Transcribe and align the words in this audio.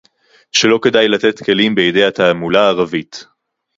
שלא 0.51 0.79
כדאי 0.83 1.07
לתת 1.07 1.43
כלים 1.45 1.75
בידי 1.75 2.05
התעמולה 2.05 2.61
הערבית 2.61 3.25